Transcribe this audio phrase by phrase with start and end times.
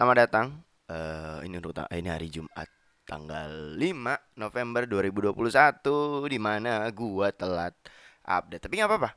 [0.00, 0.48] Selamat datang.
[0.88, 2.64] Eh ini untuk ta- ini hari Jumat
[3.04, 7.76] tanggal 5 November 2021 di mana gua telat
[8.24, 8.64] update.
[8.64, 9.10] Tapi nggak apa-apa.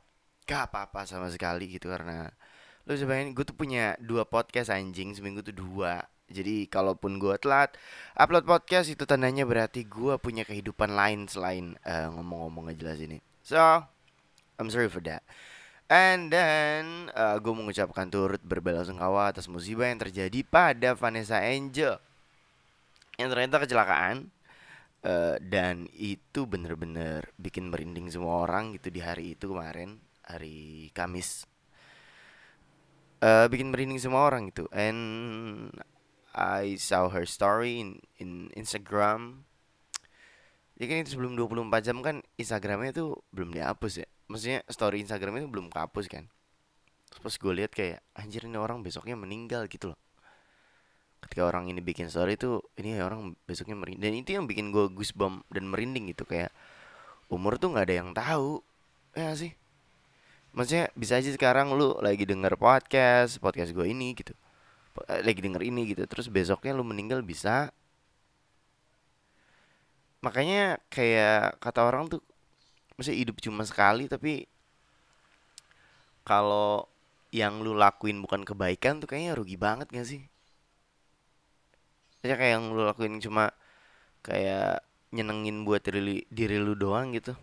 [0.44, 2.28] Gak apa-apa sama sekali gitu karena
[2.84, 6.04] lu bayangin gue tuh punya dua podcast anjing seminggu tuh dua.
[6.28, 7.80] Jadi kalaupun gua telat
[8.12, 13.24] upload podcast itu tandanya berarti gua punya kehidupan lain selain eh, ngomong-ngomong jelas ini.
[13.40, 13.56] So,
[14.60, 15.24] I'm sorry for that.
[15.94, 22.02] And then uh, gue mengucapkan turut berbelasungkawa atas musibah yang terjadi pada Vanessa Angel.
[23.14, 24.34] Yang ternyata kecelakaan
[25.04, 31.44] Eh, dan itu bener-bener bikin merinding semua orang gitu di hari itu kemarin hari Kamis.
[33.20, 34.64] Eh bikin merinding semua orang gitu.
[34.72, 35.68] And
[36.32, 39.44] I saw her story in, in Instagram.
[40.80, 45.44] Ya kan itu sebelum 24 jam kan Instagramnya tuh belum dihapus ya maksudnya story Instagramnya
[45.44, 46.24] itu belum kehapus kan.
[47.10, 49.98] Terus pas gue lihat kayak anjir ini orang besoknya meninggal gitu loh.
[51.24, 54.92] Ketika orang ini bikin story itu ini orang besoknya merinding dan itu yang bikin gue
[54.92, 56.52] goosebump dan merinding gitu kayak
[57.32, 58.60] umur tuh nggak ada yang tahu
[59.16, 59.52] ya sih?
[60.54, 64.36] Maksudnya bisa aja sekarang lu lagi denger podcast podcast gue ini gitu
[65.10, 67.72] eh, lagi denger ini gitu terus besoknya lu meninggal bisa.
[70.24, 72.20] Makanya kayak kata orang tuh
[72.94, 74.46] maksudnya hidup cuma sekali tapi
[76.24, 76.88] kalau
[77.34, 80.22] yang lu lakuin bukan kebaikan tuh kayaknya rugi banget gak sih?
[82.22, 83.52] Maksudnya kayak yang lu lakuin cuma
[84.24, 84.80] kayak
[85.12, 87.36] nyenengin buat diri, diri lu doang gitu.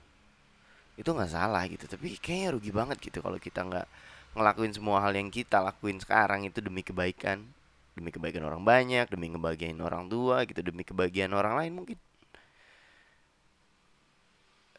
[0.98, 3.88] Itu nggak salah gitu tapi kayaknya rugi banget gitu kalau kita nggak
[4.34, 7.44] ngelakuin semua hal yang kita lakuin sekarang itu demi kebaikan.
[7.92, 11.98] Demi kebaikan orang banyak demi ngebahagiain orang tua gitu demi kebahagiaan orang lain mungkin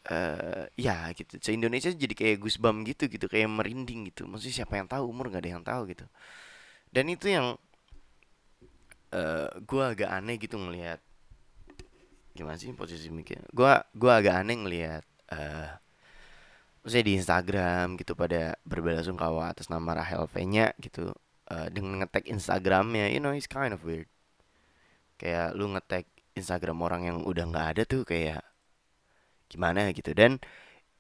[0.02, 1.38] eh ya gitu.
[1.38, 3.26] Se Indonesia jadi kayak goosebump gitu gitu.
[3.30, 4.26] Kayak merinding gitu.
[4.26, 5.04] Maksudnya siapa yang tahu?
[5.06, 6.06] Umur nggak ada yang tahu gitu.
[6.90, 7.54] Dan itu yang
[9.12, 11.00] eh gua agak aneh gitu ngelihat
[12.32, 13.46] gimana sih posisi mikirnya?
[13.52, 15.70] Gua gua agak aneh ngelihat eh
[16.82, 21.14] maksudnya di Instagram gitu pada berbelasungkawa atas nama Rahel V-nya gitu
[21.50, 23.06] eh, dengan nge-tag Instagramnya.
[23.14, 24.10] You know it's kind of weird.
[25.20, 28.42] Kayak lu nge-tag Instagram orang yang udah nggak ada tuh kayak
[29.52, 30.16] gimana gitu.
[30.16, 30.40] Dan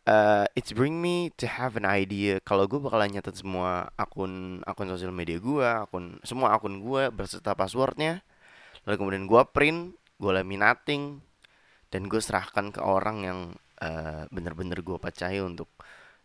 [0.04, 4.88] uh, it's bring me to have an idea kalau gue bakalan nyatet semua akun akun
[4.90, 8.20] sosial media gue akun semua akun gue berserta passwordnya.
[8.84, 9.80] Lalu kemudian gue print
[10.20, 11.24] gue laminating
[11.90, 13.40] dan gue serahkan ke orang yang
[13.82, 15.68] uh, bener-bener gue percaya untuk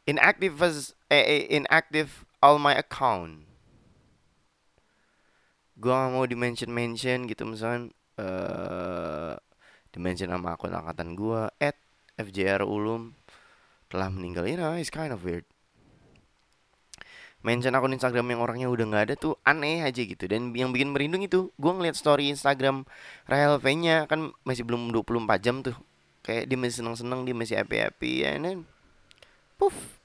[0.08, 3.46] inactive as eh, eh, inactive all my account.
[5.78, 9.38] Gue gak mau di mention mention gitu misalkan eh
[9.94, 11.78] di mention sama akun angkatan gue at
[12.18, 13.14] FJR Ulum
[13.88, 14.50] telah meninggal.
[14.50, 15.46] You know it's kind of weird.
[17.46, 20.26] Mention akun Instagram yang orangnya udah nggak ada tuh aneh aja gitu.
[20.26, 22.84] Dan yang bikin merindung itu gue ngeliat story Instagram
[23.30, 25.78] Rahel V nya kan masih belum 24 jam tuh.
[26.26, 28.60] Kayak dia masih seneng-seneng dia masih happy-happy and then
[29.56, 30.02] puff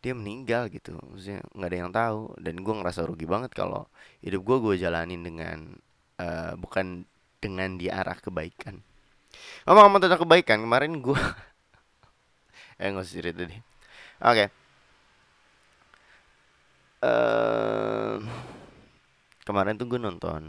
[0.00, 0.96] dia meninggal gitu.
[1.10, 2.20] Maksudnya nggak ada yang tahu.
[2.40, 3.90] Dan gue ngerasa rugi banget kalau
[4.24, 5.74] hidup gue gue jalanin dengan
[6.22, 7.04] eh, bukan
[7.42, 8.93] dengan di arah kebaikan
[9.64, 10.58] ngomong-ngomong tentang kebaikan?
[10.64, 11.16] Kemarin gue
[12.80, 13.62] eh nggak usah cerita deh.
[14.24, 14.44] Oke.
[17.04, 18.14] Eh
[19.44, 20.42] kemarin tuh gue nonton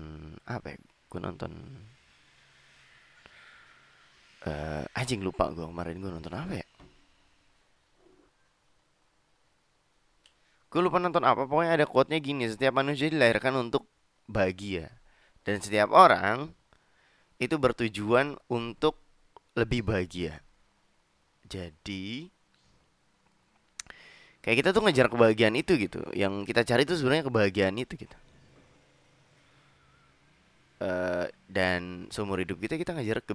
[0.47, 0.77] apa ya?
[1.11, 1.51] Gue nonton
[4.45, 6.67] eh anjing lupa gue kemarin gue nonton apa ya?
[10.75, 13.87] Gue lupa nonton apa pokoknya ada quote-nya gini setiap manusia dilahirkan untuk
[14.27, 14.91] bahagia.
[15.45, 16.51] Dan setiap orang
[17.39, 18.95] itu bertujuan untuk
[19.55, 20.39] lebih bahagia.
[21.47, 22.31] Jadi
[24.43, 26.01] kayak kita tuh ngejar kebahagiaan itu gitu.
[26.15, 28.17] Yang kita cari tuh sebenarnya kebahagiaan itu gitu.
[30.83, 33.33] Eh dan seumur hidup kita kita ngejar ke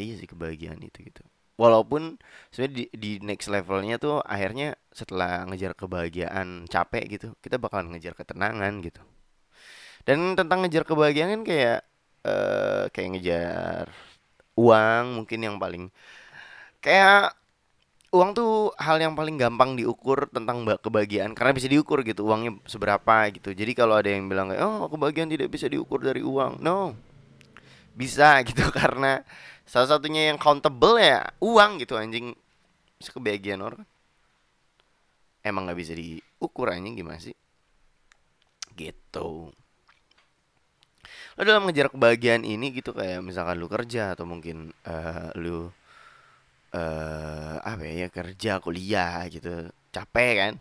[0.00, 1.22] iya sih kebahagiaan itu gitu.
[1.60, 2.16] Walaupun
[2.48, 8.16] sebenarnya di, di next levelnya tuh akhirnya setelah ngejar kebahagiaan capek gitu kita bakalan ngejar
[8.16, 9.02] ketenangan gitu.
[10.08, 11.80] Dan tentang ngejar kebahagiaan kan kayak
[12.24, 13.86] eh kayak ngejar
[14.58, 15.84] uang mungkin yang paling
[16.84, 17.34] kayak
[18.16, 22.52] uang tuh hal yang paling gampang diukur tentang ba- kebahagiaan karena bisa diukur gitu uangnya
[22.66, 23.50] seberapa gitu.
[23.54, 26.58] Jadi kalau ada yang bilang kayak oh kebahagiaan tidak bisa diukur dari uang.
[26.62, 26.94] No.
[27.94, 29.22] Bisa gitu karena
[29.66, 32.34] salah satunya yang countable ya uang gitu anjing.
[33.00, 33.84] Bisa kebahagiaan orang.
[35.48, 37.34] Emang nggak bisa diukur anjing gimana sih?
[38.78, 39.26] Gitu
[41.40, 45.72] lo dalam ngejar kebahagiaan ini gitu kayak misalkan lu kerja atau mungkin eh, lu
[46.76, 50.54] eh apa ya kerja kuliah gitu capek kan?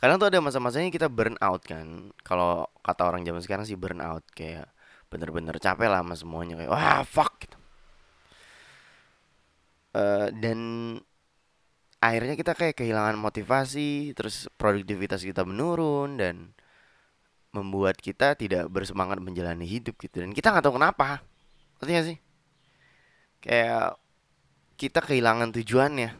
[0.00, 2.16] Kadang tuh ada masa-masanya kita burn out kan.
[2.24, 4.66] Kalau kata orang zaman sekarang sih burn out kayak
[5.12, 7.58] bener-bener capek lah sama semuanya kayak wah fuck gitu.
[9.92, 10.58] Uh, dan
[12.00, 16.56] akhirnya kita kayak kehilangan motivasi terus produktivitas kita menurun dan
[17.52, 20.24] membuat kita tidak bersemangat menjalani hidup gitu.
[20.24, 21.20] Dan kita nggak tahu kenapa.
[21.84, 22.18] Gak sih?
[23.44, 24.00] Kayak
[24.80, 26.10] kita kehilangan tujuannya.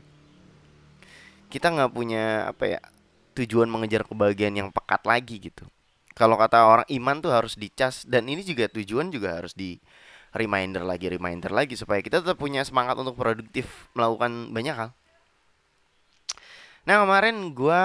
[1.48, 2.80] Kita nggak punya apa ya
[3.32, 5.64] tujuan mengejar kebahagiaan yang pekat lagi gitu.
[6.12, 8.04] Kalau kata orang iman tuh harus dicas.
[8.04, 9.80] Dan ini juga tujuan juga harus di
[10.36, 11.80] reminder lagi reminder lagi.
[11.80, 14.90] Supaya kita tetap punya semangat untuk produktif melakukan banyak hal
[16.82, 17.82] Nah kemarin gue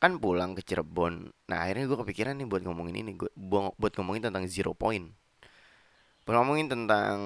[0.00, 1.28] kan pulang ke Cirebon.
[1.52, 3.28] Nah akhirnya gue kepikiran nih buat ngomongin ini gua,
[3.76, 5.12] Buat ngomongin tentang zero point.
[6.24, 7.16] Buat ngomongin tentang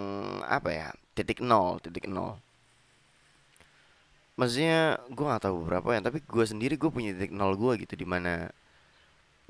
[0.46, 2.42] Apa ya Titik nol Titik nol.
[4.34, 7.94] Maksudnya gue gak tahu berapa ya Tapi gue sendiri gue punya titik nol gue gitu
[7.94, 8.50] Di mana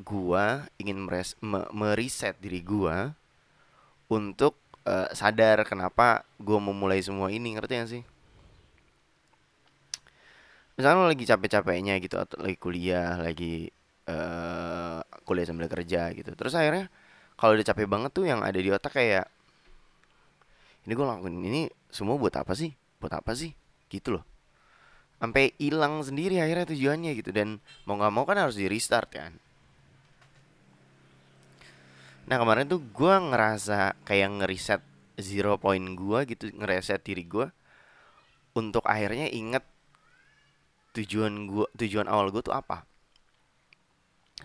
[0.02, 0.44] Gue
[0.82, 3.14] ingin meres, me, mereset diri gue
[4.10, 8.02] Untuk uh, sadar kenapa gue memulai semua ini Ngerti gak sih?
[10.76, 13.68] Misalnya lo lagi capek-capeknya gitu atau lagi kuliah lagi
[14.08, 16.32] uh, kuliah sambil kerja gitu.
[16.32, 16.88] Terus akhirnya
[17.36, 19.26] kalau udah capek banget tuh yang ada di otak kayak
[20.82, 22.74] ini gue lakuin ini semua buat apa sih?
[22.98, 23.54] Buat apa sih?
[23.86, 24.24] Gitu loh.
[25.22, 27.30] Sampai hilang sendiri akhirnya tujuannya gitu.
[27.30, 29.32] Dan mau nggak mau kan harus di restart kan.
[32.26, 34.82] Nah kemarin tuh gue ngerasa kayak ngeriset
[35.18, 37.46] zero point gue gitu ngereset diri gue
[38.56, 39.62] untuk akhirnya inget
[40.92, 42.84] tujuan gua tujuan awal gue tuh apa?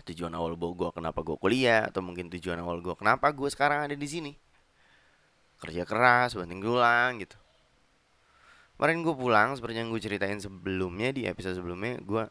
[0.08, 3.96] Tujuan awal gue kenapa gue kuliah atau mungkin tujuan awal gue kenapa gue sekarang ada
[3.96, 4.32] di sini?
[5.60, 7.36] Kerja keras banting tulang gitu.
[8.78, 12.24] Kemarin gue pulang seperti yang gue ceritain sebelumnya di episode sebelumnya gue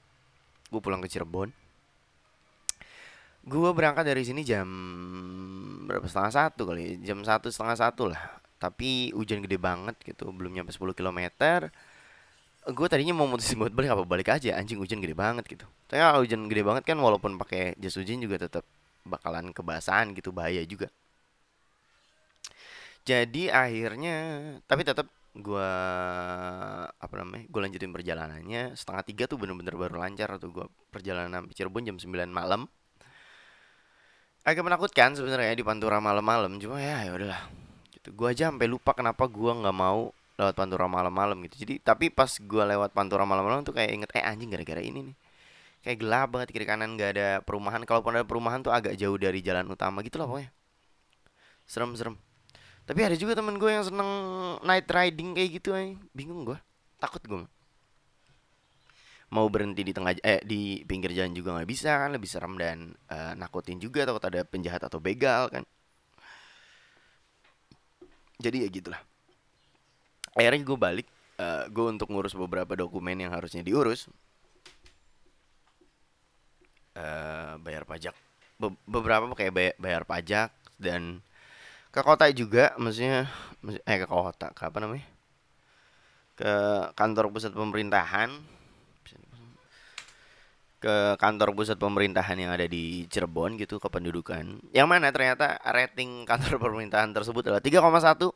[0.71, 1.51] gue pulang ke Cirebon.
[3.47, 4.67] Gue berangkat dari sini jam
[5.87, 8.39] berapa setengah satu kali jam satu setengah satu lah.
[8.57, 11.69] Tapi hujan gede banget gitu belum nyampe 10 kilometer
[12.67, 14.59] gue tadinya mau mutusin buat balik apa balik aja?
[14.59, 15.63] Anjing hujan gede banget gitu.
[15.87, 18.67] Tapi kalau hujan gede banget kan walaupun pakai jas hujan juga tetap
[19.07, 20.91] bakalan kebasahan gitu bahaya juga.
[23.07, 24.15] Jadi akhirnya
[24.67, 25.71] tapi tetap gue
[26.91, 28.75] apa namanya gue lanjutin perjalanannya.
[28.75, 32.67] Setengah tiga tuh bener-bener baru lancar tuh gue perjalanan Cirebon jam 9 malam.
[34.43, 36.59] Agak menakutkan sebenarnya di Pantura malam-malam.
[36.59, 37.47] Cuma ya ya udahlah.
[37.95, 38.11] Gitu.
[38.11, 41.65] Gue aja sampai lupa kenapa gue nggak mau lewat Pantura malam-malam gitu.
[41.67, 45.17] Jadi tapi pas gue lewat Pantura malam-malam tuh kayak inget eh anjing gara-gara ini nih.
[45.83, 47.81] Kayak gelap banget kiri kanan gak ada perumahan.
[47.85, 50.51] Kalaupun ada perumahan tuh agak jauh dari jalan utama gitu lah pokoknya.
[51.67, 52.15] Serem-serem
[52.87, 54.09] tapi ada juga temen gue yang seneng
[54.63, 56.55] night riding kayak gitu aja bingung gue
[57.03, 57.43] takut gue
[59.27, 62.95] mau berhenti di tengah eh di pinggir jalan juga nggak bisa kan lebih serem dan
[63.11, 65.67] uh, nakutin juga takut ada penjahat atau begal kan.
[68.39, 69.01] Jadi ya gitulah
[70.37, 71.07] akhirnya gue balik
[71.41, 74.09] uh, gue untuk ngurus beberapa dokumen yang harusnya diurus.
[76.97, 78.13] Uh, bayar pajak.
[78.57, 80.49] Be beberapa kayak bayar, bayar pajak
[80.81, 81.21] dan
[81.93, 83.29] ke kota juga maksudnya
[83.85, 85.05] eh ke kota ke apa namanya?
[86.37, 86.53] Ke
[86.93, 88.29] kantor pusat pemerintahan.
[90.77, 96.57] Ke kantor pusat pemerintahan yang ada di Cirebon gitu kependudukan yang mana ternyata rating kantor
[96.69, 98.29] pemerintahan tersebut adalah 3,1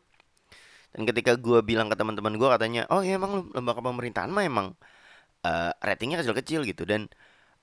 [0.91, 4.67] dan ketika gue bilang ke teman-teman gue katanya oh ya emang lembaga pemerintahan mah emang
[5.47, 6.83] uh, ratingnya kecil-kecil gitu.
[6.83, 7.07] Dan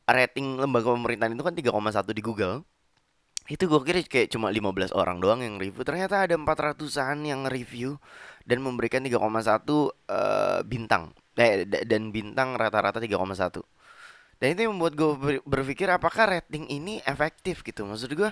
[0.09, 2.65] rating lembaga pemerintahan itu kan 3,1 di Google.
[3.49, 5.85] Itu gue kira kayak cuma 15 orang doang yang review.
[5.85, 7.97] Ternyata ada 400an yang review
[8.49, 11.13] dan memberikan 3,1 uh, bintang.
[11.39, 13.63] Eh, dan bintang rata-rata 3,1
[14.39, 17.83] dan itu yang membuat gue berpikir apakah rating ini efektif gitu.
[17.83, 18.31] Maksud gue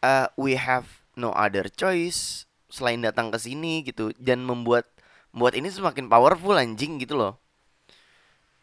[0.00, 4.90] uh, we have no other choice selain datang ke sini gitu dan membuat
[5.30, 7.38] membuat ini semakin powerful anjing gitu loh.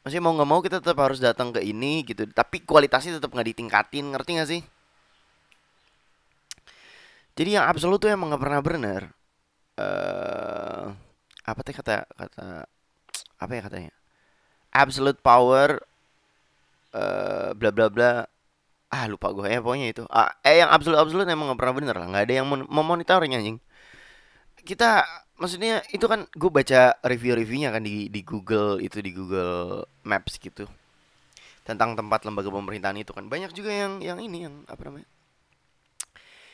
[0.04, 2.28] Maksudnya mau nggak mau kita tetap harus datang ke ini gitu.
[2.28, 4.62] Tapi kualitasnya tetap nggak ditingkatin ngerti nggak sih?
[7.40, 9.02] Jadi yang absolut tuh emang nggak pernah benar
[9.80, 10.92] uh,
[11.48, 12.68] apa teh kata kata
[13.40, 13.94] apa ya katanya?
[14.72, 15.80] Absolute power
[16.96, 18.12] uh, bla bla bla.
[18.92, 20.04] Ah lupa gue ya pokoknya itu.
[20.12, 22.08] Ah, eh yang absolut absolut emang nggak pernah bener lah.
[22.12, 23.58] Nggak ada yang mau monitoring anjing
[24.64, 25.06] kita
[25.42, 30.70] maksudnya itu kan gue baca review-reviewnya kan di di Google itu di Google Maps gitu.
[31.66, 33.26] Tentang tempat lembaga pemerintahan itu kan.
[33.30, 35.10] Banyak juga yang yang ini yang apa namanya?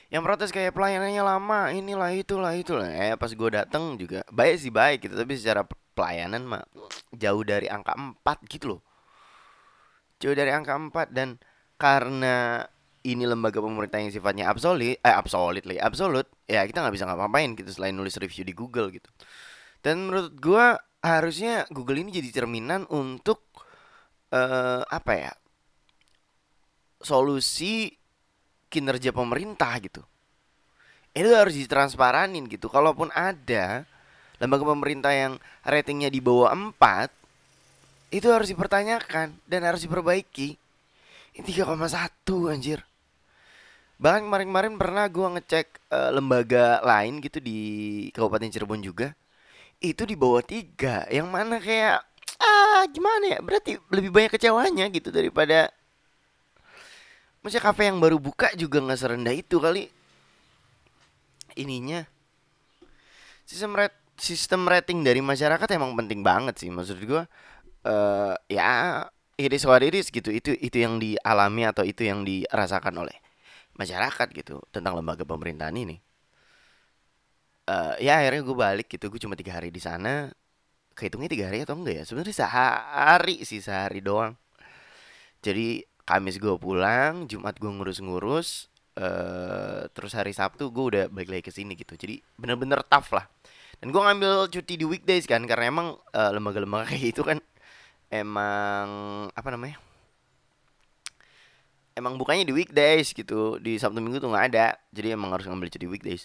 [0.08, 2.88] Yang protes kayak pelayanannya lama inilah itulah itulah.
[2.88, 6.64] Eh pas gue dateng juga baik sih baik gitu tapi secara pelayanan mah
[7.12, 8.82] jauh dari angka 4 gitu loh.
[10.24, 11.36] Jauh dari angka 4 dan
[11.76, 12.66] karena
[13.08, 17.56] ini lembaga pemerintah yang sifatnya absolut eh absolut lagi absolut ya kita nggak bisa ngapa-ngapain
[17.56, 19.08] gitu selain nulis review di Google gitu.
[19.80, 23.48] Dan menurut gua harusnya Google ini jadi cerminan untuk
[24.36, 25.32] uh, apa ya
[27.00, 27.96] solusi
[28.68, 30.04] kinerja pemerintah gitu.
[31.16, 32.68] Itu harus ditransparanin gitu.
[32.68, 33.88] Kalaupun ada
[34.38, 35.34] lembaga pemerintah yang
[35.66, 40.60] ratingnya di bawah 4 itu harus dipertanyakan dan harus diperbaiki.
[41.38, 42.87] Ini 3,1 anjir
[43.98, 47.60] bahkan kemarin-kemarin pernah gue ngecek uh, lembaga lain gitu di
[48.13, 49.18] Kabupaten Cirebon juga
[49.82, 51.06] itu di bawah tiga.
[51.10, 52.01] Yang mana kayak
[52.42, 53.39] ah gimana ya?
[53.42, 55.70] Berarti lebih banyak kecewanya gitu daripada
[57.48, 59.88] Maksudnya kafe yang baru buka juga nggak serendah itu kali.
[61.56, 62.04] Ininya.
[63.48, 67.24] Sistem rat sistem rating dari masyarakat emang penting banget sih maksud gue
[67.88, 69.06] uh, ya
[69.39, 70.27] iris what gitu.
[70.27, 73.16] Itu itu yang dialami atau itu yang dirasakan oleh
[73.77, 76.01] masyarakat gitu tentang lembaga pemerintahan ini.
[77.67, 80.34] Uh, ya akhirnya gue balik gitu gue cuma tiga hari di sana.
[80.98, 82.03] Kehitungnya tiga hari atau enggak ya?
[82.10, 84.34] Sebenarnya sehari sih sehari doang.
[85.46, 91.43] Jadi Kamis gue pulang Jumat gue ngurus-ngurus uh, terus hari Sabtu gue udah balik lagi
[91.46, 91.93] ke sini gitu.
[91.93, 93.29] Jadi bener-bener tough lah.
[93.77, 97.38] Dan gue ngambil cuti di weekdays kan karena emang uh, lembaga-lembaga kayak itu kan
[98.10, 98.88] emang
[99.36, 99.77] apa namanya
[101.98, 105.74] emang bukannya di weekdays gitu di sabtu minggu tuh nggak ada jadi emang harus ngambil
[105.74, 106.24] cuti weekdays.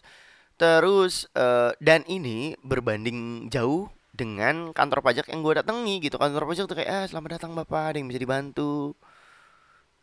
[0.60, 6.20] Terus uh, dan ini berbanding jauh dengan kantor pajak yang gue datangi gitu.
[6.20, 7.90] Kantor pajak tuh kayak ah selamat datang bapak.
[7.90, 8.94] Ada yang bisa dibantu.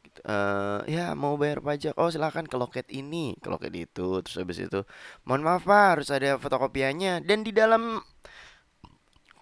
[0.03, 0.19] Gitu.
[0.25, 1.93] uh, ya mau bayar pajak.
[1.95, 3.38] Oh silahkan ke loket ini.
[3.39, 4.81] Ke loket itu terus habis itu
[5.23, 7.23] mohon maaf pak harus ada fotokopiannya.
[7.23, 8.01] Dan di dalam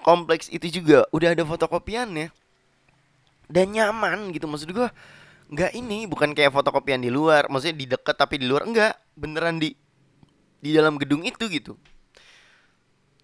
[0.04, 2.30] kompleks itu juga udah ada fotokopiannya.
[3.48, 4.92] Dan nyaman gitu maksud gue
[5.48, 9.64] Enggak ini bukan kayak fotokopian di luar, maksudnya di dekat tapi di luar enggak, beneran
[9.64, 9.72] di
[10.60, 11.80] di dalam gedung itu gitu.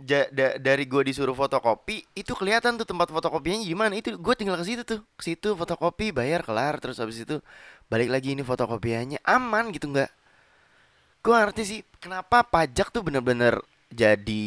[0.03, 3.93] Ja, da, dari gue disuruh fotokopi itu kelihatan tuh tempat fotokopiannya gimana.
[3.95, 4.99] Itu gue tinggal ke situ tuh.
[5.15, 7.39] Ke situ fotokopi bayar kelar terus habis itu
[7.87, 9.19] balik lagi ini fotokopiannya.
[9.23, 10.11] Aman gitu nggak.
[11.23, 13.63] Gue ngerti sih kenapa pajak tuh bener-bener
[13.93, 14.45] jadi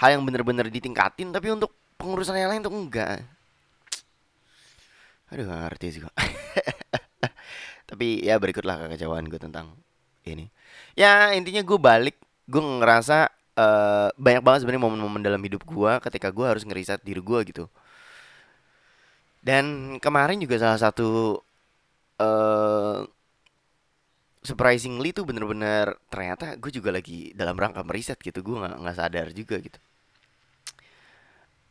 [0.00, 3.24] hal yang bener-bener ditingkatin tapi untuk pengurusan yang lain tuh enggak
[5.36, 6.16] aduh gak ngerti sih kok
[7.90, 9.76] tapi ya berikutlah kekecewaan gue tentang
[10.26, 10.50] ini.
[10.98, 12.16] Ya intinya gue balik
[12.50, 17.22] gue ngerasa uh, banyak banget sebenarnya momen-momen dalam hidup gue ketika gue harus ngeriset diri
[17.22, 17.64] gue gitu.
[19.38, 21.38] Dan kemarin juga salah satu
[22.18, 23.06] uh,
[24.42, 28.42] surprisingly tuh bener-bener ternyata gue juga lagi dalam rangka meriset gitu.
[28.42, 29.78] Gue nggak nggak sadar juga gitu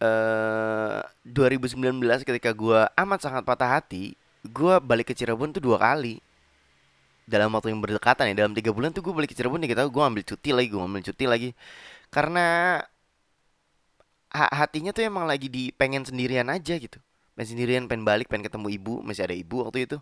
[0.06, 4.14] uh, eh, 2019 ketika gue amat sangat patah hati
[4.46, 6.22] gue balik ke Cirebon tuh dua kali.
[7.26, 9.90] Dalam waktu yang berdekatan ya dalam tiga bulan tuh gue balik ke Cirebon nih kita
[9.90, 11.50] gue ambil cuti lagi gue ambil cuti lagi.
[12.14, 12.78] Karena
[14.36, 17.02] ha hatinya tuh emang lagi di pengen sendirian aja gitu.
[17.34, 19.98] Pengen sendirian pengen balik pengen ketemu ibu masih ada ibu waktu itu.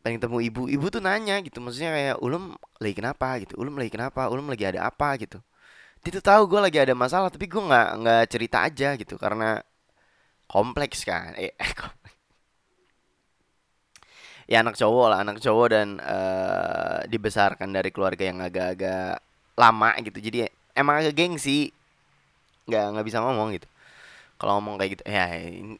[0.00, 3.28] Pengen ketemu ibu ibu tuh nanya gitu maksudnya kayak ulum lagi kenapa?
[3.44, 4.28] gitu ulum lagi kenapa?
[4.32, 5.12] Ulum lagi ada apa?
[5.20, 5.44] gitu
[6.04, 9.64] dia tuh tahu gue lagi ada masalah tapi gue nggak nggak cerita aja gitu karena
[10.44, 11.32] kompleks kan?
[11.40, 11.56] Eh
[14.50, 19.24] ya anak cowok lah anak cowok dan uh, dibesarkan dari keluarga yang agak-agak
[19.56, 20.20] lama gitu.
[20.20, 20.44] Jadi
[20.76, 21.72] emang agak gengsi.
[22.68, 23.68] Nggak nggak bisa ngomong gitu.
[24.36, 25.24] Kalau ngomong kayak gitu ya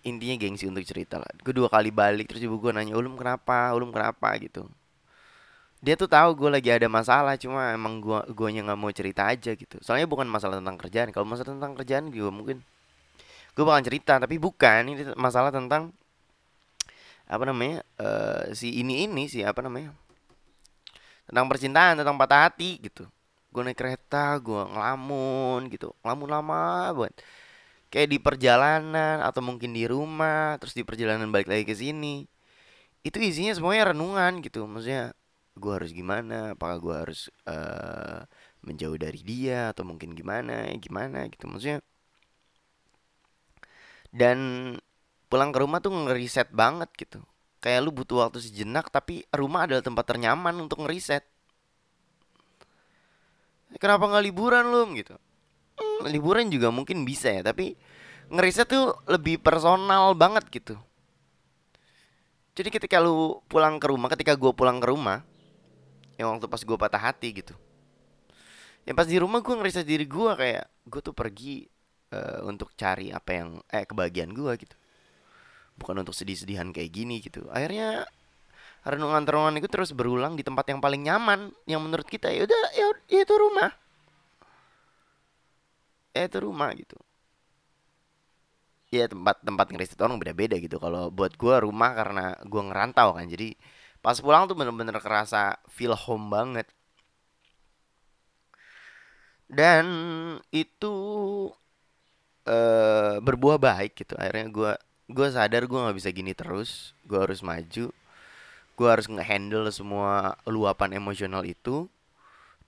[0.09, 1.29] intinya gengsi untuk cerita lah.
[1.45, 3.77] Gue dua kali balik terus ibu gue nanya ulum kenapa?
[3.77, 4.33] Ulum kenapa?
[4.41, 4.65] gitu
[5.85, 9.53] dia tuh tahu gue lagi ada masalah cuma emang gue gue nggak mau cerita aja
[9.53, 9.77] gitu.
[9.85, 11.13] Soalnya bukan masalah tentang kerjaan.
[11.13, 12.65] Kalau masalah tentang kerjaan juga mungkin
[13.53, 14.81] gue bakal cerita tapi bukan.
[14.97, 15.93] Ini masalah tentang
[17.29, 19.97] apa namanya uh, si ini ini si apa namanya
[21.29, 23.05] tentang percintaan tentang patah hati gitu.
[23.53, 25.93] Gue naik kereta gue ngelamun gitu.
[26.01, 26.65] Ngelamun lama
[26.97, 27.13] buat
[27.93, 32.25] kayak di perjalanan atau mungkin di rumah terus di perjalanan balik lagi ke sini.
[33.05, 34.65] Itu isinya semuanya renungan gitu.
[34.65, 35.13] Maksudnya
[35.55, 38.27] gue harus gimana apakah gue harus uh,
[38.67, 41.47] menjauh dari dia atau mungkin gimana gimana gitu.
[41.47, 41.79] Maksudnya
[44.15, 44.39] dan
[45.31, 47.23] pulang ke rumah tuh ngeriset banget gitu.
[47.63, 51.25] Kayak lu butuh waktu sejenak tapi rumah adalah tempat ternyaman untuk ngeriset.
[53.79, 55.19] Kenapa nggak liburan lu gitu.
[55.75, 57.75] Hmm, liburan juga mungkin bisa ya tapi
[58.31, 60.75] ngeriset tuh lebih personal banget gitu.
[62.55, 65.27] Jadi ketika lu pulang ke rumah ketika gue pulang ke rumah
[66.19, 67.55] yang waktu pas gue patah hati gitu.
[68.85, 71.65] Yang pas di rumah gue ngeriset diri gue kayak gue tuh pergi
[72.13, 74.77] uh, untuk cari apa yang eh kebahagiaan gue gitu.
[75.75, 77.49] Bukan untuk sedih-sedihan kayak gini gitu.
[77.51, 78.07] Akhirnya
[78.85, 82.87] renungan-renungan itu terus berulang di tempat yang paling nyaman yang menurut kita ya udah ya,
[83.09, 83.71] ya itu rumah.
[86.15, 86.95] Ya itu rumah gitu.
[88.95, 90.79] Ya tempat tempat ngeriset orang beda-beda gitu.
[90.79, 93.59] Kalau buat gua rumah karena gua ngerantau kan jadi
[94.05, 96.69] pas pulang tuh bener-bener kerasa feel home banget.
[99.49, 99.87] Dan
[100.53, 100.95] itu
[102.45, 104.15] uh, berbuah baik gitu.
[104.21, 104.73] Akhirnya gua
[105.09, 106.93] gua sadar gua nggak bisa gini terus.
[107.09, 107.89] Gua harus maju.
[108.75, 111.87] Gue harus ngehandle semua luapan emosional itu.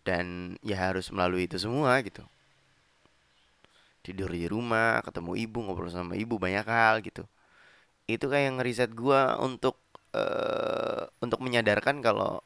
[0.06, 2.22] Dan ya harus melalui itu semua gitu.
[4.06, 7.26] Tidur di rumah ketemu ibu ngobrol sama ibu banyak hal gitu.
[8.06, 9.82] Itu kayak ngeriset gue untuk
[10.16, 12.40] uh, untuk menyadarkan kalau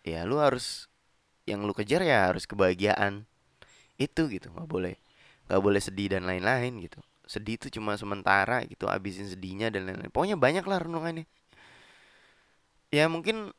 [0.00, 0.88] ya lu harus
[1.44, 3.28] yang lu kejar ya harus kebahagiaan.
[4.00, 4.96] Itu gitu nggak boleh
[5.44, 7.00] nggak boleh sedih dan lain-lain gitu.
[7.28, 10.08] Sedih itu cuma sementara gitu abisin sedihnya dan lain-lain.
[10.08, 11.28] Pokoknya banyak lah renungannya.
[12.88, 13.52] Ya mungkin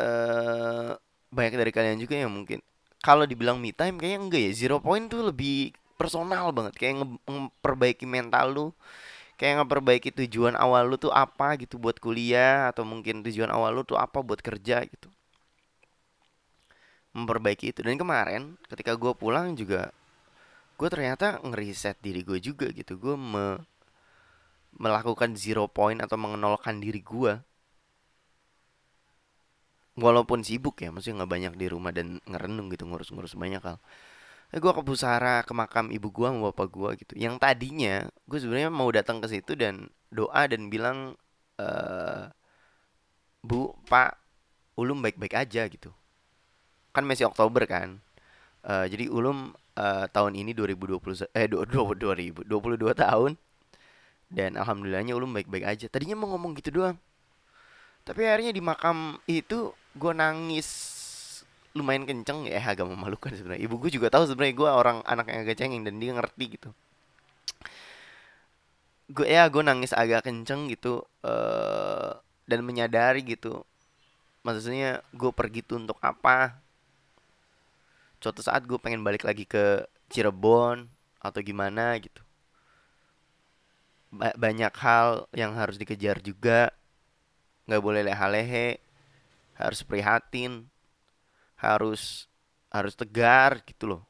[0.00, 0.92] uh,
[1.30, 2.62] banyak dari kalian juga yang mungkin
[3.04, 4.52] kalau dibilang me time kayaknya enggak ya.
[4.54, 8.66] Zero point tuh lebih personal banget kayak memperbaiki mental lu
[9.36, 13.82] kayak ngeperbaiki tujuan awal lu tuh apa gitu buat kuliah atau mungkin tujuan awal lu
[13.84, 15.08] tuh apa buat kerja gitu.
[17.16, 17.80] Memperbaiki itu.
[17.84, 19.92] Dan kemarin ketika gue pulang juga
[20.76, 22.96] gue ternyata ngeriset diri gue juga gitu.
[22.96, 23.60] Gue me
[24.76, 27.40] melakukan zero point atau mengenolkan diri gue
[29.96, 33.80] walaupun sibuk ya maksudnya nggak banyak di rumah dan ngerenung gitu ngurus-ngurus banyak hal
[34.54, 37.12] eh, gue ke pusara ke makam ibu gue sama bapak gue gitu.
[37.18, 41.18] Yang tadinya gue sebenarnya mau datang ke situ dan doa dan bilang
[41.58, 41.68] e,
[43.42, 44.18] bu pak
[44.76, 45.90] ulum baik-baik aja gitu.
[46.92, 47.98] Kan masih Oktober kan.
[48.66, 52.50] Uh, jadi ulum uh, tahun ini 2020 eh 2022
[52.92, 53.32] tahun.
[54.26, 55.86] Dan alhamdulillahnya ulum baik-baik aja.
[55.86, 56.98] Tadinya mau ngomong gitu doang.
[58.06, 60.95] Tapi akhirnya di makam itu gue nangis
[61.76, 63.62] lumayan kenceng ya agak memalukan sebenarnya.
[63.68, 66.70] Ibu gue juga tahu sebenarnya gue orang anak yang agak cengeng dan dia ngerti gitu.
[69.12, 72.16] Gue ya gue nangis agak kenceng gitu uh,
[72.48, 73.62] dan menyadari gitu.
[74.40, 76.56] Maksudnya gue pergi tuh untuk apa?
[78.18, 80.88] Suatu saat gue pengen balik lagi ke Cirebon
[81.20, 82.24] atau gimana gitu.
[84.10, 86.72] Ba banyak hal yang harus dikejar juga.
[87.68, 88.78] Nggak boleh leha-lehe
[89.58, 90.68] harus prihatin
[91.60, 92.28] harus
[92.70, 94.02] harus tegar gitu loh.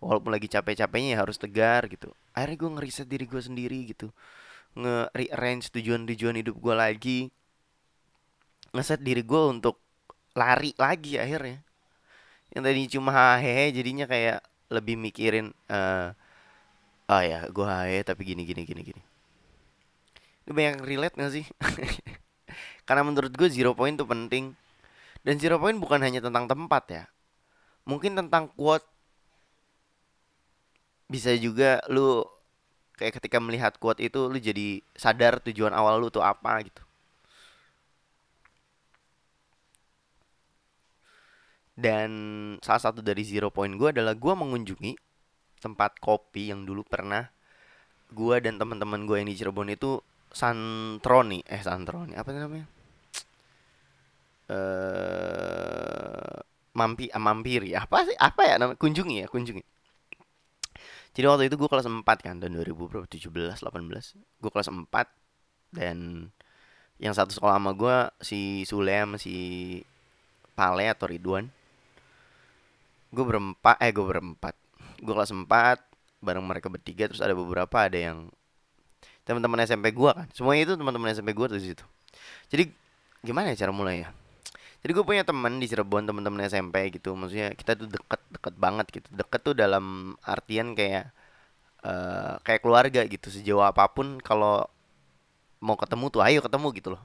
[0.00, 2.10] Walaupun lagi capek-capeknya ya harus tegar gitu.
[2.32, 4.08] Akhirnya gue ngeriset diri gue sendiri gitu.
[4.74, 7.20] Nge-rearrange tujuan-tujuan hidup gue lagi.
[8.72, 9.76] Ngeset diri gue untuk
[10.32, 11.60] lari lagi akhirnya.
[12.50, 16.14] Yang tadi cuma hehe jadinya kayak lebih mikirin uh,
[17.10, 19.02] oh ya gue hehe tapi gini gini gini gini.
[20.46, 21.46] Ini banyak relate gak sih?
[22.86, 24.56] Karena menurut gue zero point itu penting.
[25.20, 27.04] Dan zero point bukan hanya tentang tempat ya.
[27.84, 28.86] Mungkin tentang quote.
[31.10, 32.22] Bisa juga lu
[32.96, 36.82] kayak ketika melihat quote itu lu jadi sadar tujuan awal lu tuh apa gitu.
[41.80, 42.10] Dan
[42.60, 44.92] salah satu dari zero point gue adalah gue mengunjungi
[45.60, 47.28] tempat kopi yang dulu pernah
[48.10, 52.66] gue dan teman-teman gue yang di Cirebon itu Santroni eh Santroni apa namanya
[54.50, 56.36] uh,
[56.74, 58.16] mampi uh, mampiri apa sih?
[58.18, 58.78] Apa ya namanya?
[58.78, 59.62] Kunjungi ya kunjungi.
[61.10, 63.66] Jadi waktu itu gue kelas 4 kan tahun 2017 18
[64.14, 64.86] gue kelas 4
[65.74, 66.30] dan
[67.02, 69.34] yang satu sekolah sama gue si Sulem si
[70.54, 71.50] Pale atau Ridwan.
[73.10, 74.54] Gue berempat eh gue berempat.
[75.02, 75.50] Gue kelas 4
[76.20, 78.30] bareng mereka bertiga terus ada beberapa ada yang
[79.26, 80.30] teman-teman SMP gue kan.
[80.30, 81.84] Semuanya itu teman-teman SMP gue tuh di situ.
[82.54, 82.70] Jadi
[83.26, 84.19] gimana ya cara mulai ya
[84.80, 87.12] jadi gue punya teman di Cirebon teman-teman SMP gitu.
[87.12, 89.08] Maksudnya kita tuh deket deket banget gitu.
[89.12, 91.12] Deket tuh dalam artian kayak
[91.84, 93.28] uh, kayak keluarga gitu.
[93.28, 94.64] Sejauh apa pun kalau
[95.60, 97.02] mau ketemu tuh ayo ketemu gitu loh.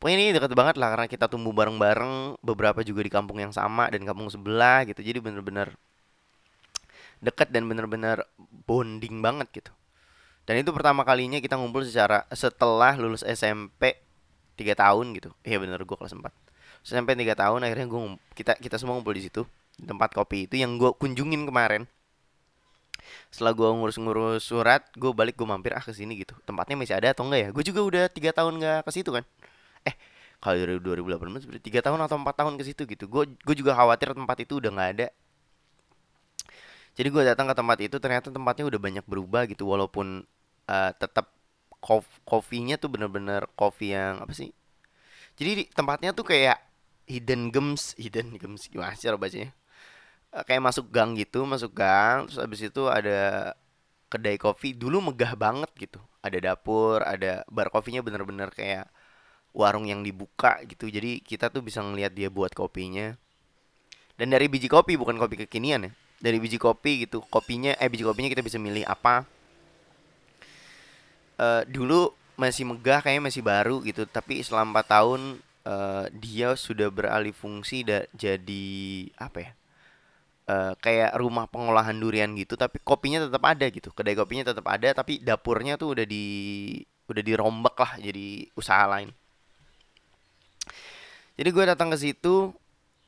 [0.00, 2.40] Pokoknya ini deket banget lah karena kita tumbuh bareng-bareng.
[2.40, 5.04] Beberapa juga di kampung yang sama dan kampung sebelah gitu.
[5.04, 5.76] Jadi bener-bener
[7.20, 8.24] deket dan bener-bener
[8.64, 9.72] bonding banget gitu.
[10.48, 14.00] Dan itu pertama kalinya kita ngumpul secara setelah lulus SMP
[14.60, 15.32] tiga tahun gitu.
[15.40, 16.28] Iya bener gue kelas 4
[16.80, 18.00] sampai tiga tahun akhirnya gue
[18.32, 19.44] kita kita semua ngumpul di situ
[19.80, 21.88] tempat kopi itu yang gue kunjungin kemarin.
[23.32, 26.36] Setelah gue ngurus-ngurus surat gue balik gue mampir ah ke sini gitu.
[26.44, 27.48] Tempatnya masih ada atau enggak ya?
[27.52, 29.24] Gue juga udah tiga tahun nggak ke situ kan?
[29.88, 29.94] Eh
[30.40, 33.04] kalau dari 2018 berarti tiga tahun atau empat tahun ke situ gitu.
[33.08, 35.08] Gue gue juga khawatir tempat itu udah nggak ada.
[36.98, 39.64] Jadi gue datang ke tempat itu ternyata tempatnya udah banyak berubah gitu.
[39.64, 40.26] Walaupun
[40.68, 41.39] uh, tetap kof
[42.28, 44.52] kopinya tuh bener-bener kopi yang apa sih?
[45.40, 46.60] Jadi tempatnya tuh kayak
[47.08, 49.50] hidden gems hidden gems gimana sih bacanya?
[50.30, 53.50] Uh, kayak masuk gang gitu masuk gang terus abis itu ada
[54.06, 55.98] kedai kopi dulu megah banget gitu.
[56.20, 58.86] Ada dapur ada bar kopinya bener-bener kayak
[59.56, 60.86] warung yang dibuka gitu.
[60.86, 63.16] Jadi kita tuh bisa ngelihat dia buat kopinya.
[64.14, 65.92] Dan dari biji kopi bukan kopi kekinian ya.
[66.20, 69.24] Dari biji kopi gitu kopinya eh biji kopinya kita bisa milih apa
[71.40, 74.04] uh, dulu masih megah kayaknya masih baru gitu.
[74.04, 75.20] Tapi selama 4 tahun
[75.64, 78.68] uh, dia sudah beralih fungsi da jadi
[79.16, 79.52] apa ya
[80.50, 83.88] uh, kayak rumah pengolahan durian gitu tapi kopinya tetap ada gitu.
[83.94, 86.26] Kedai kopinya tetap ada tapi dapurnya tuh udah di
[87.10, 89.10] udah dirombak lah jadi usaha lain.
[91.40, 92.52] Jadi gue datang ke situ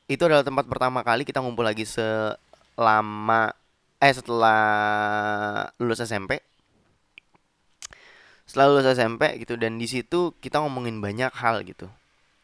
[0.09, 3.55] itu adalah tempat pertama kali kita ngumpul lagi selama
[4.03, 4.59] eh setelah
[5.79, 6.43] lulus SMP
[8.53, 11.89] setelah lulus SMP gitu dan di situ kita ngomongin banyak hal gitu.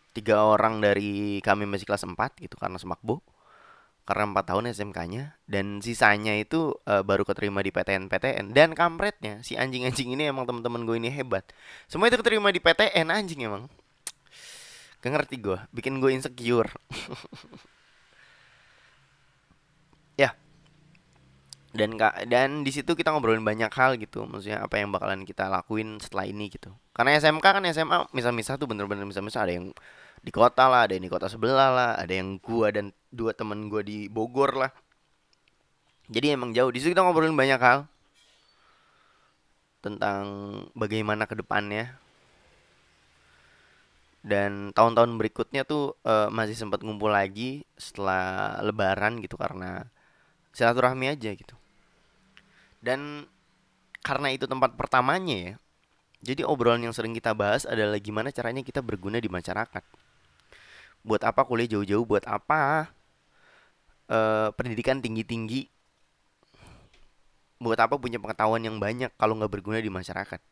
[0.09, 3.21] Tiga orang dari kami masih kelas 4 gitu karena semakbo
[4.09, 9.45] karena empat tahun SMK-nya dan sisanya itu uh, baru keterima di PTN PTN dan kampretnya.
[9.45, 11.45] Si anjing-anjing ini emang teman-teman gue ini hebat.
[11.85, 13.69] Semua itu keterima di PTN anjing emang.
[15.05, 16.73] Gak ngerti gue bikin gue insecure
[21.79, 21.95] dan
[22.27, 24.27] dan di situ kita ngobrolin banyak hal gitu.
[24.27, 26.75] Maksudnya apa yang bakalan kita lakuin setelah ini gitu.
[26.91, 29.71] Karena SMK kan SMA misal-misal tuh bener-bener misal-misal ada yang
[30.19, 33.71] di kota lah ada yang di kota sebelah lah ada yang gua dan dua temen
[33.71, 34.71] gua di Bogor lah.
[36.11, 36.69] Jadi emang jauh.
[36.73, 37.87] Di situ kita ngobrolin banyak hal
[39.79, 40.23] tentang
[40.75, 41.95] bagaimana ke depannya
[44.19, 49.87] dan tahun-tahun berikutnya tuh uh, masih sempat ngumpul lagi setelah Lebaran gitu karena
[50.51, 51.58] silaturahmi aja gitu
[52.79, 53.27] dan
[53.99, 55.53] karena itu tempat pertamanya ya
[56.19, 59.83] jadi obrolan yang sering kita bahas adalah gimana caranya kita berguna di masyarakat.
[60.99, 62.03] Buat apa kuliah jauh-jauh?
[62.03, 62.91] Buat apa
[64.11, 65.71] uh, pendidikan tinggi-tinggi?
[67.63, 70.43] Buat apa punya pengetahuan yang banyak kalau nggak berguna di masyarakat?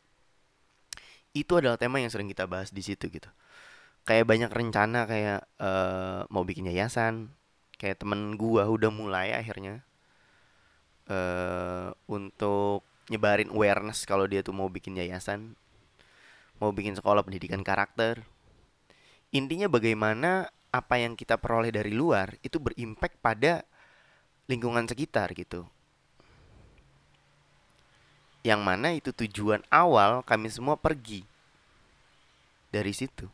[1.36, 3.28] Itu adalah tema yang sering kita bahas di situ gitu.
[4.08, 7.28] Kayak banyak rencana kayak uh, mau bikin yayasan.
[7.76, 9.84] Kayak temen gua udah mulai akhirnya
[11.08, 15.56] uh, untuk nyebarin awareness kalau dia tuh mau bikin yayasan,
[16.60, 18.22] mau bikin sekolah pendidikan karakter.
[19.32, 23.64] Intinya bagaimana apa yang kita peroleh dari luar itu berimpact pada
[24.48, 25.64] lingkungan sekitar gitu.
[28.44, 31.24] Yang mana itu tujuan awal kami semua pergi
[32.72, 33.28] dari situ.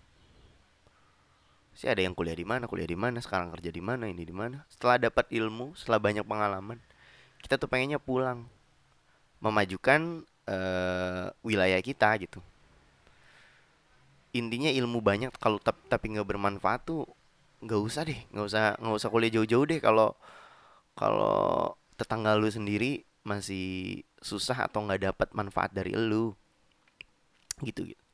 [1.75, 4.31] Sih ada yang kuliah di mana, kuliah di mana, sekarang kerja di mana, ini di
[4.31, 4.63] mana.
[4.71, 6.79] Setelah dapat ilmu, setelah banyak pengalaman,
[7.45, 8.49] kita tuh pengennya pulang.
[9.45, 12.41] Memajukan uh, wilayah kita gitu.
[14.33, 17.05] Intinya ilmu banyak kalau tapi nggak bermanfaat tuh
[17.61, 18.17] nggak usah deh.
[18.33, 19.79] Nggak usah nggak usah kuliah jauh-jauh deh.
[19.85, 20.17] Kalau
[20.97, 26.33] kalau tetangga lu sendiri masih susah atau nggak dapat manfaat dari lu
[27.61, 28.05] gitu gitu.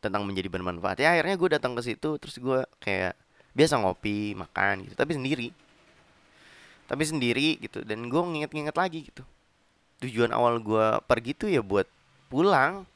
[0.00, 0.98] Tentang menjadi bermanfaat.
[1.04, 3.14] Ya akhirnya gue datang ke situ terus gue kayak
[3.52, 4.96] biasa ngopi makan gitu.
[4.96, 5.52] Tapi sendiri
[6.86, 7.82] tapi sendiri gitu.
[7.82, 9.22] Dan gue nginget-nginget lagi gitu.
[10.02, 11.86] Tujuan awal gue pergi tuh ya buat
[12.26, 12.86] pulang.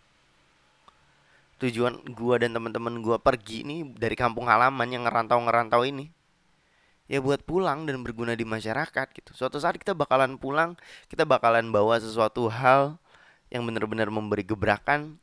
[1.62, 6.12] Tujuan gue dan teman-teman gue pergi nih dari kampung halaman yang ngerantau-ngerantau ini
[7.06, 9.30] ya buat pulang dan berguna di masyarakat gitu.
[9.32, 10.74] Suatu saat kita bakalan pulang
[11.06, 12.98] kita bakalan bawa sesuatu hal
[13.48, 15.16] yang benar-benar memberi gebrakan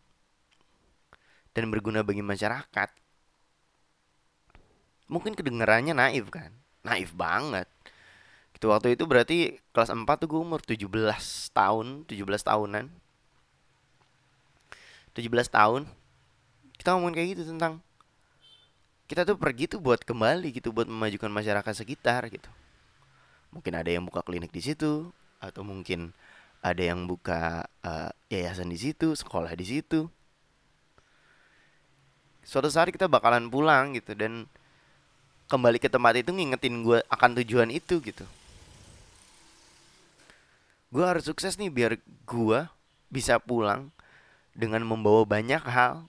[1.53, 2.89] dan berguna bagi masyarakat.
[5.11, 6.49] Mungkin kedengarannya naif kan?
[6.81, 7.67] Naif banget
[8.63, 10.87] Gitu waktu itu berarti kelas 4 tuh gue umur 17
[11.51, 12.87] tahun, 17 tahunan.
[15.11, 15.83] 17 tahun.
[16.79, 17.83] Kita ngomongin kayak gitu tentang
[19.11, 22.47] kita tuh pergi tuh buat kembali gitu buat memajukan masyarakat sekitar gitu.
[23.51, 25.11] Mungkin ada yang buka klinik di situ
[25.43, 26.15] atau mungkin
[26.63, 30.07] ada yang buka uh, yayasan di situ, sekolah di situ.
[32.47, 34.47] Suatu saat kita bakalan pulang gitu dan
[35.51, 38.23] kembali ke tempat itu ngingetin gue akan tujuan itu gitu
[40.93, 41.97] gue harus sukses nih biar
[42.29, 42.59] gue
[43.09, 43.89] bisa pulang
[44.53, 46.05] dengan membawa banyak hal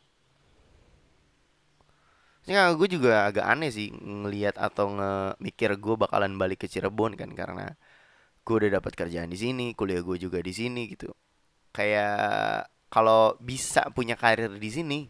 [2.44, 7.32] Ya gue juga agak aneh sih ngelihat atau nge-mikir gue bakalan balik ke Cirebon kan
[7.32, 7.72] karena
[8.44, 11.08] gue udah dapat kerjaan di sini, kuliah gue juga di sini gitu.
[11.72, 15.08] Kayak kalau bisa punya karir di sini,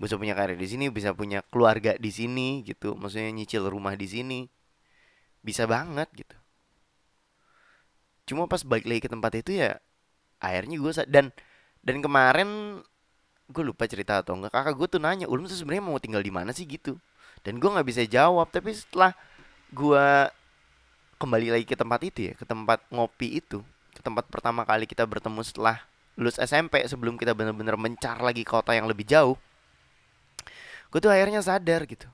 [0.00, 2.96] bisa punya karir di sini, bisa punya keluarga di sini gitu.
[2.96, 4.48] Maksudnya nyicil rumah di sini.
[5.44, 6.43] Bisa banget gitu
[8.24, 9.76] cuma pas balik lagi ke tempat itu ya
[10.40, 11.32] akhirnya gue dan
[11.84, 12.80] dan kemarin
[13.48, 16.32] gue lupa cerita atau enggak kakak gue tuh nanya ulum tuh sebenarnya mau tinggal di
[16.32, 16.64] mana sih?
[16.64, 16.96] Gitu.
[17.44, 19.12] Dan gue nggak bisa jawab tapi setelah
[19.68, 20.06] gue
[21.20, 23.60] kembali lagi ke tempat itu ya ke tempat ngopi itu
[23.92, 25.84] ke tempat pertama kali kita bertemu setelah
[26.16, 29.36] lulus SMP sebelum kita benar-benar mencar lagi kota yang lebih jauh
[30.88, 32.06] gue tuh akhirnya sadar gitu.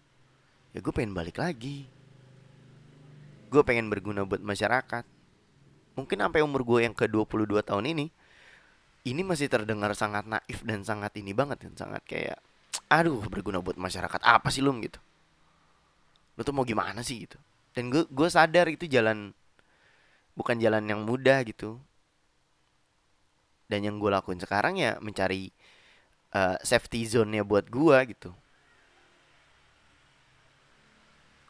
[0.73, 1.85] Ya gue pengen balik lagi.
[3.53, 5.20] Gue pengen berguna buat masyarakat
[5.99, 8.07] mungkin sampai umur gue yang ke 22 tahun ini
[9.09, 12.39] ini masih terdengar sangat naif dan sangat ini banget dan sangat kayak
[12.93, 14.83] aduh berguna buat masyarakat apa sih lum?
[14.85, 15.01] gitu.
[16.37, 17.25] Lu tuh mau gimana sih?
[17.25, 17.39] gitu.
[17.73, 19.33] Dan gue gue sadar itu jalan
[20.37, 21.81] bukan jalan yang mudah gitu.
[23.71, 25.55] Dan yang gue lakuin sekarang ya mencari
[26.35, 28.35] uh, safety zone-nya buat gue gitu.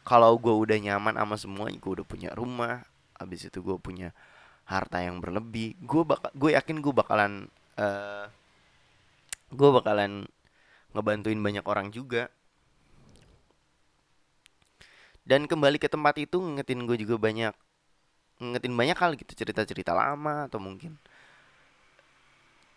[0.05, 2.90] Kalau gue udah nyaman sama semua gue udah punya rumah
[3.21, 4.09] habis itu gue punya
[4.65, 5.77] harta yang berlebih.
[5.85, 7.45] Gue bakal gue yakin gue bakalan
[7.77, 8.25] uh,
[9.53, 10.25] gue bakalan
[10.97, 12.33] ngebantuin banyak orang juga.
[15.21, 17.53] Dan kembali ke tempat itu ngingetin gue juga banyak
[18.41, 20.97] ngingetin banyak hal gitu cerita-cerita lama atau mungkin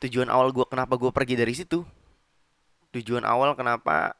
[0.04, 1.80] tujuan awal gue kenapa gue pergi dari situ.
[2.92, 4.14] Tujuan awal kenapa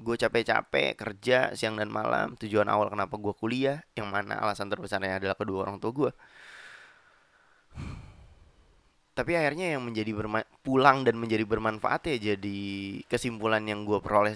[0.00, 2.34] gue capek-capek kerja siang dan malam.
[2.40, 6.12] Tujuan awal kenapa gue kuliah yang mana alasan terbesarnya adalah kedua orang tua gue
[9.20, 10.16] tapi akhirnya yang menjadi
[10.64, 12.60] pulang dan menjadi bermanfaat ya jadi
[13.04, 14.32] kesimpulan yang gue peroleh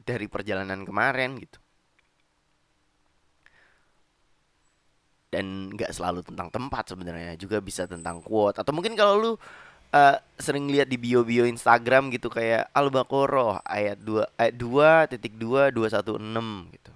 [0.00, 1.58] dari perjalanan kemarin gitu.
[5.32, 8.56] Dan nggak selalu tentang tempat sebenarnya juga bisa tentang quote.
[8.60, 9.32] Atau mungkin kalau lu
[9.92, 15.70] uh, sering lihat di bio-bio Instagram gitu kayak Al-Baqarah ayat 2 ayat 2 titik 2
[15.70, 16.92] 216 gitu.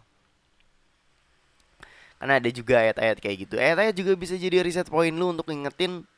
[2.16, 3.54] Karena ada juga ayat-ayat kayak gitu.
[3.60, 6.08] Ayat-ayat juga bisa jadi riset poin lu untuk ngingetin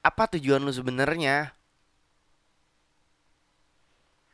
[0.00, 1.52] apa tujuan lu sebenarnya.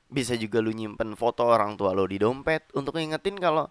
[0.07, 3.67] Bisa juga lu nyimpen foto orang tua lo di dompet untuk ngingetin kalau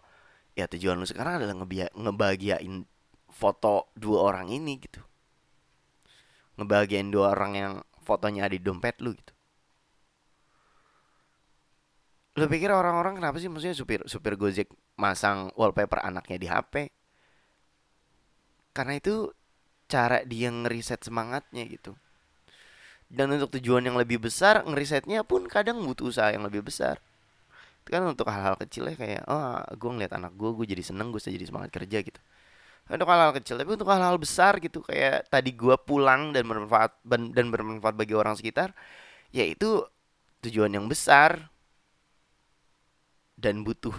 [0.52, 1.56] ya tujuan lu sekarang adalah
[1.96, 2.84] ngebahagiain
[3.32, 5.00] foto dua orang ini gitu
[6.56, 7.74] ngebahagiain dua orang yang
[8.06, 9.34] fotonya ada di dompet lu gitu.
[12.36, 13.48] Lu pikir orang-orang kenapa sih?
[13.48, 14.68] Maksudnya supir supir gojek
[15.00, 16.74] masang wallpaper anaknya di HP
[18.76, 19.32] karena itu
[19.88, 21.96] cara dia ngeriset semangatnya gitu.
[23.08, 27.00] Dan untuk tujuan yang lebih besar ngerisetnya pun kadang butuh usaha yang lebih besar.
[27.86, 31.14] Itu kan untuk hal-hal kecil ya kayak oh gue ngeliat anak gue gue jadi seneng
[31.16, 32.20] gue jadi semangat kerja gitu
[32.86, 37.46] untuk hal-hal kecil tapi untuk hal-hal besar gitu kayak tadi gua pulang dan bermanfaat dan
[37.50, 38.72] bermanfaat bagi orang sekitar
[39.34, 39.82] yaitu
[40.46, 41.50] tujuan yang besar
[43.36, 43.94] dan butuh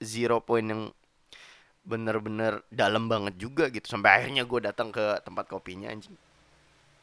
[0.00, 0.82] zero point yang
[1.84, 3.84] bener-bener dalam banget juga gitu.
[3.84, 6.16] Sampai akhirnya gue datang ke tempat kopinya anjing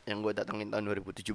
[0.09, 1.31] yang gue datangin tahun 2017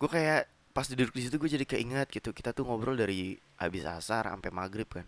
[0.00, 3.84] gue kayak pas duduk di situ gue jadi keinget gitu kita tuh ngobrol dari habis
[3.84, 5.04] asar sampai maghrib kan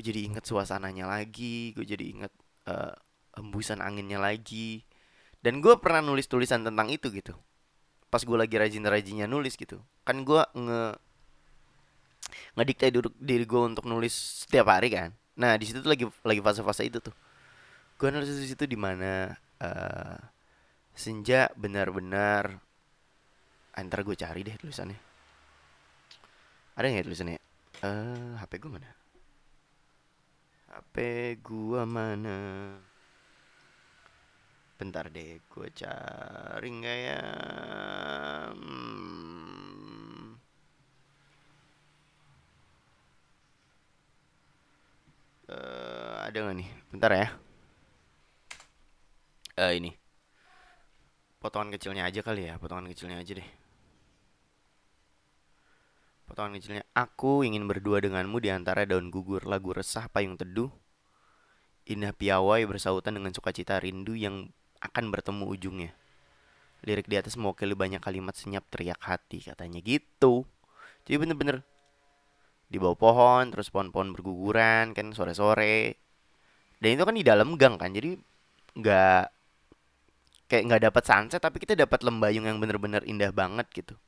[0.00, 2.32] gue jadi inget suasananya lagi gue jadi inget
[2.64, 2.96] uh,
[3.36, 4.80] embusan anginnya lagi.
[5.44, 7.36] Dan gue pernah nulis tulisan tentang itu gitu.
[8.08, 9.84] Pas gue lagi rajin-rajinnya nulis gitu.
[10.08, 10.96] Kan gue nge
[12.56, 15.12] ngedikte diri, diri gue untuk nulis setiap hari kan.
[15.36, 17.12] Nah di situ tuh lagi lagi fase-fase itu tuh.
[18.00, 20.16] Gue nulis di situ di mana uh,
[20.96, 22.56] senja benar-benar
[23.76, 24.96] antar gue cari deh tulisannya.
[26.76, 27.38] Ada nggak ya tulisannya?
[27.80, 28.99] Eh uh, hp gue mana
[30.70, 30.96] HP
[31.42, 32.38] gua mana?
[34.78, 37.20] Bentar deh, gua cari nggak ya?
[38.54, 40.38] Hmm.
[45.50, 46.68] Uh, ada nggak nih?
[46.94, 47.26] Bentar ya.
[49.58, 49.90] Uh, ini.
[51.42, 53.48] Potongan kecilnya aja kali ya, potongan kecilnya aja deh.
[56.30, 60.70] Potongan kecilnya Aku ingin berdua denganmu di antara daun gugur Lagu resah payung teduh.
[61.90, 64.46] Indah piawai bersautan dengan sukacita rindu yang
[64.78, 65.90] akan bertemu ujungnya.
[66.86, 70.46] Lirik di atas mewakili banyak kalimat senyap teriak hati Katanya gitu.
[71.02, 71.66] Jadi bener-bener
[72.70, 75.98] Di bawah pohon Terus pohon-pohon berguguran Kan sore-sore.
[76.78, 78.14] Dan itu kan di dalam gang kan Jadi
[78.78, 79.24] nggak
[80.46, 83.98] Kayak nggak dapat sunset Tapi kita dapat lembayung yang bener-bener indah banget gitu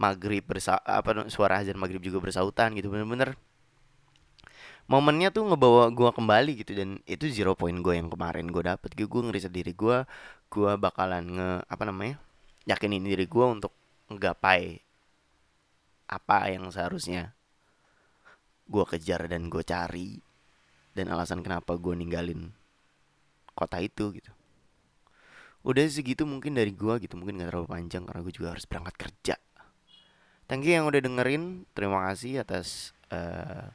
[0.00, 3.36] maghrib bersa apa suara azan maghrib juga bersautan gitu bener-bener.
[4.88, 8.90] Momennya tuh ngebawa gue kembali gitu dan itu zero point gue yang kemarin gue dapet.
[8.96, 10.08] Gue gue ngeriset diri gue
[10.50, 12.16] gue bakalan nge apa namanya
[12.66, 13.70] yakinin diri gue untuk
[14.10, 14.82] nggapai
[16.10, 17.36] apa yang seharusnya
[18.66, 20.18] gue kejar dan gue cari
[20.96, 22.50] dan alasan kenapa gue ninggalin
[23.54, 24.32] kota itu gitu.
[25.60, 28.96] Udah segitu mungkin dari gua gitu mungkin nggak terlalu panjang karena gue juga harus berangkat
[28.96, 29.36] kerja
[30.50, 31.62] thank you yang udah dengerin.
[31.70, 33.70] Terima kasih atas uh,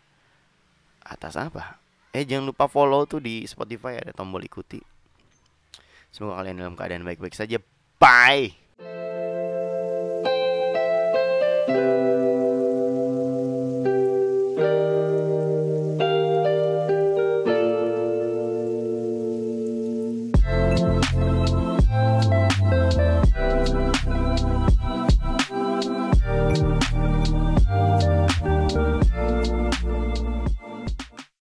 [1.08, 1.80] atas apa?
[2.12, 4.84] Eh jangan lupa follow tuh di Spotify ada tombol ikuti.
[6.12, 7.64] Semoga kalian dalam keadaan baik-baik saja.
[7.96, 8.66] Bye